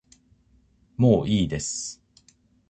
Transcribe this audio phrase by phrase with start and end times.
[0.97, 2.01] もういいです